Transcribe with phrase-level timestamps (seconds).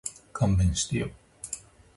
[0.33, 1.11] 勘弁してよ